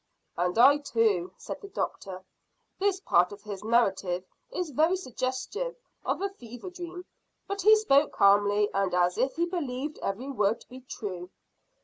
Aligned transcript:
"And 0.35 0.57
I 0.57 0.79
too," 0.79 1.31
said 1.37 1.61
the 1.61 1.67
doctor. 1.67 2.23
"This 2.79 2.99
part 3.01 3.31
of 3.31 3.43
his 3.43 3.63
narrative 3.63 4.25
is 4.51 4.71
very 4.71 4.95
suggestive 4.95 5.75
of 6.03 6.23
a 6.23 6.29
fever 6.29 6.71
dream; 6.71 7.05
but 7.47 7.61
he 7.61 7.75
spoke 7.75 8.11
calmly, 8.11 8.67
and 8.73 8.95
as 8.95 9.19
if 9.19 9.35
he 9.35 9.45
believed 9.45 9.99
every 9.99 10.31
word 10.31 10.59
to 10.61 10.69
be 10.69 10.79
true. 10.81 11.29